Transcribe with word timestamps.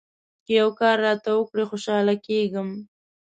که 0.45 0.51
یو 0.61 0.69
کار 0.79 0.95
راته 1.07 1.29
وکړې، 1.35 1.63
خوشاله 1.69 2.15
کېږم. 2.25 2.69